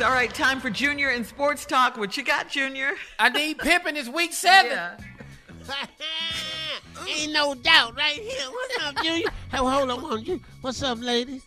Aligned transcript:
All 0.00 0.12
right, 0.12 0.32
time 0.32 0.60
for 0.60 0.70
Junior 0.70 1.08
and 1.08 1.26
Sports 1.26 1.66
Talk. 1.66 1.96
What 1.96 2.16
you 2.16 2.22
got, 2.22 2.48
Junior? 2.48 2.92
I 3.18 3.30
need 3.30 3.58
pimping 3.58 3.94
this 3.94 4.08
week 4.08 4.32
seven. 4.32 4.70
Yeah. 4.70 4.96
Ain't 7.08 7.32
no 7.32 7.54
doubt 7.54 7.96
right 7.96 8.12
here. 8.12 8.48
What's 8.48 8.84
up, 8.84 9.04
Junior? 9.04 9.28
hey, 9.50 9.56
hold 9.56 9.90
on, 9.90 9.98
hold 9.98 10.28
on. 10.28 10.40
What's 10.60 10.84
up, 10.84 11.00
ladies? 11.00 11.42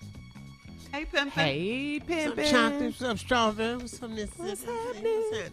Hey, 0.91 1.06
Pimpin. 1.06 1.29
Hey, 1.29 2.01
Pimpin. 2.06 2.23
Some 2.23 2.35
pimping. 2.35 2.51
chocolate, 2.51 2.84
what's 2.84 3.01
up, 3.01 3.19
strawberry? 3.19 3.78
What's 3.78 4.03
up, 4.03 4.09
Mississippi? 4.09 4.44
What's 4.44 4.63
happening? 4.66 5.51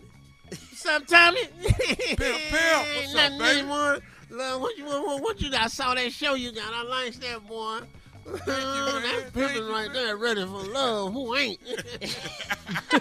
What's 0.48 0.87
up, 0.87 1.06
Tommy? 1.06 1.44
Pimp, 1.62 2.19
pimp. 2.19 2.87
What's 2.97 3.14
up, 3.14 3.14
nothing 3.14 3.38
baby? 3.38 3.58
anymore. 3.60 3.98
Love, 4.31 4.60
what 4.60 4.76
you 4.76 4.84
what, 4.87 5.06
what, 5.06 5.22
what 5.22 5.41
you 5.41 5.53
got? 5.53 5.62
I 5.62 5.69
saw 5.69 5.94
that 5.94 6.12
show 6.12 6.34
you 6.34 6.50
got. 6.50 6.75
I 6.75 6.82
liked 6.82 7.20
that 7.20 7.47
boy. 7.47 7.81
Man. 8.32 9.02
That's 9.02 9.30
pimping 9.32 9.68
right 9.68 9.88
there, 9.92 10.16
ready 10.16 10.42
for 10.42 10.62
love. 10.64 11.12
Who 11.12 11.34
ain't? 11.36 11.60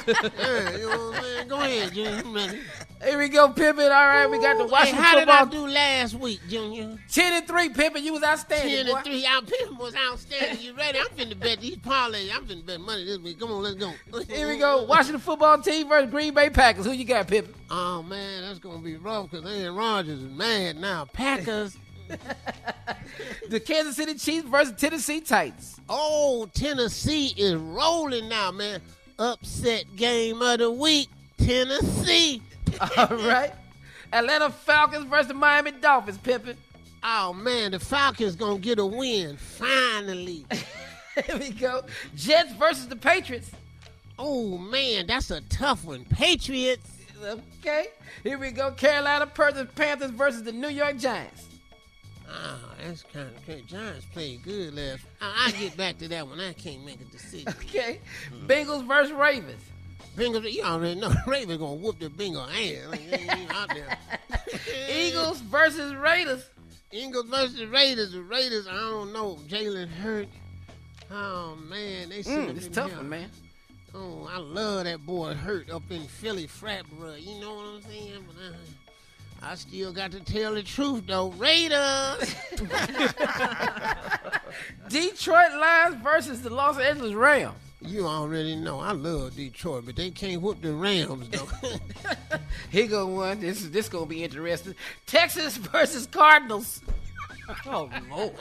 yeah, 0.08 0.72
you 0.78 0.90
know 0.90 1.10
what 1.10 1.18
I'm 1.18 1.24
saying? 1.24 1.48
Go 1.48 1.60
ahead, 1.60 1.94
Junior. 1.94 2.42
You? 2.54 2.62
Here 3.04 3.18
we 3.20 3.30
go, 3.30 3.50
pimping. 3.50 3.86
All 3.86 3.90
right, 3.90 4.26
we 4.28 4.40
got 4.40 4.58
the 4.58 4.64
Hey, 4.66 4.72
Washington 4.72 5.04
how 5.04 5.20
did 5.20 5.30
I 5.30 5.42
football. 5.42 5.68
do 5.68 5.72
last 5.74 6.14
week, 6.16 6.40
Junior? 6.50 6.98
Ten 7.12 7.34
and 7.34 7.48
three, 7.48 7.70
Pippin. 7.70 8.04
You 8.04 8.14
was 8.14 8.24
outstanding, 8.24 8.86
10 8.86 8.86
boy. 8.88 8.96
and 8.96 9.06
3 9.06 9.26
out 9.26 9.46
Pimpin 9.46 9.78
was 9.80 9.96
outstanding. 9.96 10.64
You 10.64 10.74
ready? 10.76 11.00
I'm 11.00 11.06
finna 11.08 11.40
bet 11.40 11.60
these 11.62 11.78
parlay. 11.78 12.30
I'm 12.32 12.46
finna 12.46 12.66
bet 12.66 12.80
money 12.80 13.06
this 13.06 13.20
week. 13.20 13.40
Come 13.40 13.52
on, 13.52 13.62
let's 13.62 13.76
go. 13.76 13.94
Here 14.28 14.48
we 14.48 14.58
go. 14.58 14.84
Washington 14.84 15.20
football 15.22 15.62
team 15.62 15.88
versus 15.90 16.10
Green 16.10 16.34
Bay 16.34 16.50
Packers. 16.50 16.86
Who 16.86 16.92
you 16.92 17.06
got, 17.06 17.28
Pippin? 17.28 17.54
Oh 17.70 18.02
man, 18.04 18.42
that's 18.44 18.60
gonna 18.60 18.80
be 18.80 18.96
rough 18.96 19.30
because 19.30 19.46
Aaron 19.46 19.76
Rodgers 19.76 20.20
is 20.22 20.32
mad 20.32 20.78
now. 20.78 21.06
Packers. 21.06 21.78
The 23.50 23.60
Kansas 23.62 23.96
City 23.96 24.16
Chiefs 24.16 24.48
versus 24.48 24.76
Tennessee 24.78 25.22
Titans. 25.22 25.80
oh, 25.90 26.50
Tennessee 26.54 27.34
is 27.38 27.56
rolling 27.56 28.28
now, 28.28 28.52
man. 28.52 28.82
Upset 29.18 29.86
game 29.96 30.42
of 30.42 30.60
the 30.60 30.70
week. 30.70 31.08
Tennessee. 31.38 32.42
All 32.98 33.08
right. 33.08 33.54
Atlanta 34.12 34.50
Falcons 34.50 35.06
versus 35.06 35.28
the 35.30 35.34
Miami 35.34 35.72
Dolphins, 35.72 36.18
pimping. 36.18 36.58
Oh 37.04 37.34
man, 37.34 37.72
the 37.72 37.80
Falcons 37.80 38.36
gonna 38.36 38.60
get 38.60 38.80
a 38.80 38.86
win 38.86 39.38
finally. 39.38 40.46
Here 41.26 41.38
we 41.38 41.52
go. 41.52 41.84
Jets 42.16 42.52
versus 42.54 42.88
the 42.88 42.96
Patriots. 42.96 43.52
oh 44.20 44.58
man, 44.58 45.08
that's 45.08 45.32
a 45.32 45.42
tough 45.42 45.86
one. 45.86 46.04
Patriots. 46.06 46.90
Okay. 47.24 47.88
Here 48.24 48.38
we 48.38 48.52
go. 48.52 48.72
Carolina 48.72 49.26
Panthers 49.26 50.12
versus 50.12 50.44
the 50.44 50.52
New 50.52 50.70
York 50.70 50.98
Giants. 50.98 51.46
Oh, 52.30 52.60
that's 52.84 53.04
kind 53.14 53.28
of 53.28 53.46
great. 53.46 53.68
Giants 53.68 54.06
played 54.14 54.44
good 54.44 54.74
last. 54.76 55.04
I- 55.22 55.46
I'll 55.46 55.60
get 55.60 55.78
back 55.78 55.98
to 56.00 56.08
that 56.10 56.28
one. 56.28 56.40
I 56.40 56.54
can't 56.54 56.84
make 56.86 57.00
a 57.02 57.06
decision. 57.06 57.48
Okay. 57.62 58.00
Bengals 58.48 58.86
versus 58.88 59.14
Ravens. 59.14 59.62
Bengals, 60.16 60.52
you 60.52 60.64
already 60.64 61.00
know 61.00 61.14
Ravens 61.28 61.60
gonna 61.60 61.76
whoop 61.76 62.00
the 62.00 62.10
Bengal 62.10 62.44
ass. 62.44 62.88
Like, 62.90 63.10
they 63.10 63.18
ain't 63.30 63.54
out 63.56 63.70
there. 63.70 63.98
Eagles 64.90 65.40
versus 65.42 65.94
Raiders. 65.96 66.50
Eagles 66.92 67.26
versus 67.28 67.64
Raiders. 67.66 68.12
The 68.14 68.22
Raiders, 68.22 68.68
I 68.68 68.74
don't 68.74 69.14
know. 69.14 69.36
Jalen 69.48 69.88
Hurt. 69.90 70.28
Oh 71.12 71.56
man, 71.70 72.10
they 72.10 72.24
should 72.24 72.32
Mm, 72.34 72.48
have 72.48 72.58
it's 72.58 72.68
tough 72.68 72.92
here. 72.92 73.02
man. 73.04 73.30
Oh, 73.96 74.28
I 74.32 74.38
love 74.38 74.84
that 74.84 75.06
boy 75.06 75.34
Hurt 75.34 75.70
up 75.70 75.84
in 75.90 76.02
Philly 76.04 76.48
frat, 76.48 76.84
bro. 76.98 77.16
You 77.16 77.40
know 77.40 77.56
what 77.56 77.66
I'm 77.66 77.82
saying? 77.84 78.26
But 79.40 79.46
I, 79.48 79.52
I 79.52 79.56
still 79.56 79.92
got 79.94 80.12
to 80.12 80.20
tell 80.20 80.54
the 80.54 80.64
truth 80.64 81.04
though. 81.08 81.30
Raiders. 81.32 82.36
Detroit 84.90 85.52
Lions 85.60 85.96
versus 86.04 86.42
the 86.42 86.50
Los 86.50 86.78
Angeles 86.80 87.14
Rams. 87.14 87.56
you 87.82 88.06
already 88.06 88.56
know 88.56 88.80
I 88.80 88.92
love 88.94 89.36
Detroit, 89.36 89.86
but 89.86 89.96
they 89.96 90.10
can't 90.12 90.42
whoop 90.42 90.62
the 90.62 90.74
Rams 90.74 91.28
though. 91.30 91.48
Here 92.70 92.88
go 92.88 93.08
one. 93.08 93.40
This 93.40 93.62
is 93.62 93.72
this 93.72 93.90
gonna 93.90 94.06
be 94.06 94.24
interesting. 94.24 94.76
Texas 95.06 95.58
versus 95.58 96.08
Cardinals. 96.08 96.82
Oh 97.66 97.90
Lord. 98.12 98.34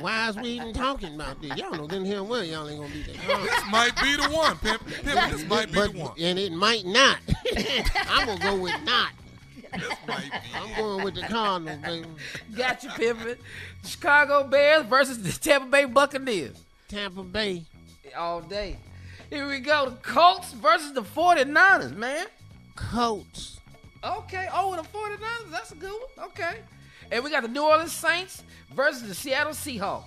Why 0.00 0.28
is 0.28 0.36
we 0.36 0.50
even 0.50 0.74
talking 0.74 1.14
about 1.14 1.40
this? 1.40 1.56
Y'all 1.56 1.70
know 1.72 1.86
then 1.86 2.04
here 2.04 2.22
well 2.22 2.44
y'all 2.44 2.68
ain't 2.68 2.78
gonna 2.78 2.92
be 2.92 3.00
there. 3.02 3.14
This 3.38 3.62
might 3.70 3.96
be 4.02 4.14
the 4.16 4.28
one, 4.28 4.58
Pimp. 4.58 4.86
Pimp, 4.86 5.30
this 5.32 5.46
might 5.48 5.68
be 5.68 5.74
But 5.74 5.92
the 5.94 5.98
one. 6.00 6.12
and 6.20 6.38
it 6.38 6.52
might 6.52 6.84
not. 6.84 7.16
I'm 8.10 8.26
gonna 8.26 8.40
go 8.42 8.60
with 8.60 8.74
not. 8.84 9.12
This 9.74 9.98
might 10.06 10.30
be. 10.30 10.48
I'm 10.54 10.76
going 10.76 11.04
with 11.04 11.14
the 11.14 11.22
Cardinals, 11.22 11.78
baby. 11.82 12.06
Got 12.56 12.82
you, 12.84 12.90
Pimpin. 12.90 13.36
Chicago 13.84 14.44
Bears 14.44 14.84
versus 14.86 15.22
the 15.22 15.32
Tampa 15.32 15.66
Bay 15.68 15.84
Buccaneers. 15.84 16.56
Tampa 16.88 17.22
Bay. 17.22 17.64
All 18.16 18.40
day. 18.40 18.76
Here 19.30 19.48
we 19.48 19.58
go. 19.60 19.86
The 19.90 19.96
Colts 19.96 20.52
versus 20.52 20.92
the 20.92 21.02
49ers, 21.02 21.96
man. 21.96 22.26
Colts. 22.76 23.58
Okay. 24.04 24.48
Oh, 24.52 24.76
the 24.76 24.82
49ers. 24.82 25.50
That's 25.50 25.72
a 25.72 25.76
good 25.76 25.90
one. 26.16 26.26
Okay. 26.28 26.58
And 27.10 27.24
we 27.24 27.30
got 27.30 27.42
the 27.42 27.48
New 27.48 27.64
Orleans 27.64 27.92
Saints 27.92 28.42
versus 28.74 29.02
the 29.08 29.14
Seattle 29.14 29.52
Seahawks. 29.52 30.04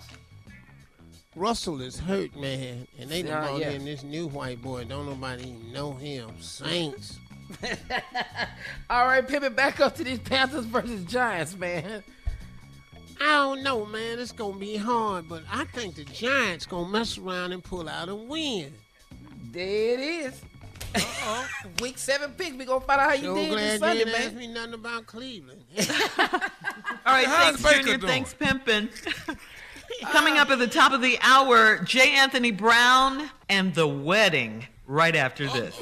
Russell 1.35 1.81
is 1.81 1.99
hurt, 1.99 2.35
man. 2.35 2.87
And 2.99 3.09
they 3.09 3.21
done 3.21 3.31
uh, 3.33 3.41
Yeah, 3.41 3.47
brought 3.49 3.59
yeah. 3.61 3.69
in 3.71 3.85
this 3.85 4.03
new 4.03 4.27
white 4.27 4.61
boy. 4.61 4.85
Don't 4.85 5.05
nobody 5.05 5.43
even 5.49 5.71
know 5.71 5.91
him. 5.93 6.31
Saints. 6.39 7.19
All 8.89 9.05
right, 9.05 9.25
pivot 9.27 9.55
back 9.55 9.79
up 9.79 9.95
to 9.95 10.03
these 10.03 10.19
Panthers 10.19 10.65
versus 10.65 11.03
Giants, 11.05 11.57
man. 11.57 12.03
I 13.19 13.25
don't 13.25 13.63
know, 13.63 13.85
man. 13.85 14.19
It's 14.19 14.31
gonna 14.31 14.57
be 14.57 14.77
hard, 14.77 15.27
but 15.27 15.43
I 15.51 15.63
think 15.65 15.95
the 15.95 16.03
Giants 16.05 16.65
gonna 16.65 16.87
mess 16.89 17.17
around 17.17 17.51
and 17.51 17.63
pull 17.63 17.89
out 17.89 18.09
a 18.09 18.15
win. 18.15 18.73
There 19.51 19.65
it 19.93 19.99
is. 19.99 20.41
Uh-oh. 20.95 21.47
Week 21.81 21.97
seven 21.97 22.31
picks. 22.31 22.55
We 22.55 22.65
gonna 22.65 22.79
find 22.85 23.01
out 23.01 23.09
how 23.09 23.15
you 23.15 23.23
So 23.23 23.35
did 23.35 23.49
glad 23.49 23.59
this 23.63 23.73
you 23.73 23.79
Sunday, 23.79 24.03
didn't 24.05 24.15
ask 24.21 24.31
man. 24.33 24.37
me 24.37 24.47
nothing 24.47 24.73
about 24.75 25.05
Cleveland. 25.07 25.61
All 25.79 27.13
right, 27.13 27.25
thanks, 27.27 27.61
Baker 27.63 27.77
Junior. 27.79 27.97
doing? 27.97 28.07
Thanks, 28.11 28.33
Pimpin. 28.35 28.89
Coming 30.11 30.37
up 30.37 30.49
at 30.49 30.59
the 30.59 30.67
top 30.67 30.91
of 30.91 31.01
the 31.01 31.17
hour, 31.21 31.79
J. 31.79 32.11
Anthony 32.11 32.51
Brown 32.51 33.29
and 33.49 33.73
the 33.73 33.87
wedding 33.87 34.67
right 34.85 35.15
after 35.15 35.47
this. 35.47 35.81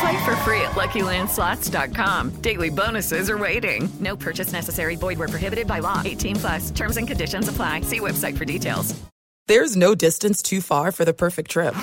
Play 0.00 0.24
for 0.24 0.36
free 0.36 0.60
at 0.62 0.72
LuckyLandSlots.com. 0.72 2.30
Daily 2.40 2.70
bonuses 2.70 3.28
are 3.28 3.38
waiting. 3.38 3.88
No 4.00 4.16
purchase 4.16 4.52
necessary. 4.52 4.96
Void 4.96 5.18
where 5.18 5.28
prohibited 5.28 5.66
by 5.66 5.80
law. 5.80 6.00
18 6.04 6.36
plus. 6.36 6.70
Terms 6.70 6.96
and 6.96 7.06
conditions 7.06 7.48
apply. 7.48 7.82
See 7.82 8.00
website 8.00 8.36
for 8.38 8.44
details. 8.44 9.00
There's 9.48 9.76
no 9.76 9.94
distance 9.94 10.40
too 10.42 10.60
far 10.60 10.92
for 10.92 11.04
the 11.04 11.12
perfect 11.12 11.50
trip. 11.50 11.74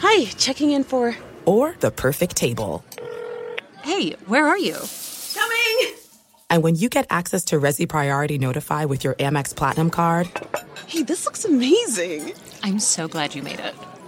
Hi, 0.00 0.24
checking 0.38 0.70
in 0.70 0.82
for. 0.82 1.14
Or 1.44 1.76
the 1.80 1.90
perfect 1.90 2.36
table. 2.36 2.84
Hey, 3.82 4.12
where 4.26 4.46
are 4.46 4.58
you? 4.58 4.76
Coming! 5.34 5.94
And 6.50 6.62
when 6.62 6.74
you 6.74 6.88
get 6.88 7.06
access 7.10 7.44
to 7.46 7.60
Resy 7.60 7.88
Priority 7.88 8.38
Notify 8.38 8.86
with 8.86 9.04
your 9.04 9.14
Amex 9.14 9.54
Platinum 9.54 9.90
card 9.90 10.28
Hey, 10.86 11.02
this 11.02 11.24
looks 11.24 11.44
amazing. 11.44 12.32
I'm 12.62 12.78
so 12.78 13.08
glad 13.08 13.34
you 13.34 13.42
made 13.42 13.58
it. 13.58 13.74